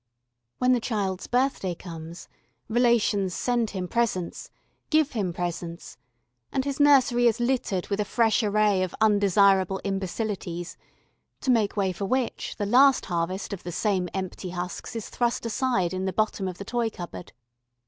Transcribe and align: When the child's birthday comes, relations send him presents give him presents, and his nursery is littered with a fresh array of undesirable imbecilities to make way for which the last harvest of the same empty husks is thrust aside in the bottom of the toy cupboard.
When 0.57 0.71
the 0.73 0.79
child's 0.79 1.27
birthday 1.27 1.75
comes, 1.75 2.27
relations 2.67 3.35
send 3.35 3.69
him 3.69 3.87
presents 3.87 4.49
give 4.89 5.11
him 5.11 5.31
presents, 5.31 5.95
and 6.51 6.65
his 6.65 6.79
nursery 6.79 7.27
is 7.27 7.39
littered 7.39 7.87
with 7.89 7.99
a 7.99 8.03
fresh 8.03 8.41
array 8.41 8.81
of 8.81 8.95
undesirable 8.99 9.79
imbecilities 9.83 10.75
to 11.41 11.51
make 11.51 11.77
way 11.77 11.91
for 11.91 12.05
which 12.05 12.55
the 12.57 12.65
last 12.65 13.05
harvest 13.05 13.53
of 13.53 13.61
the 13.61 13.71
same 13.71 14.09
empty 14.11 14.49
husks 14.49 14.95
is 14.95 15.07
thrust 15.07 15.45
aside 15.45 15.93
in 15.93 16.05
the 16.05 16.13
bottom 16.13 16.47
of 16.47 16.57
the 16.57 16.65
toy 16.65 16.89
cupboard. 16.89 17.31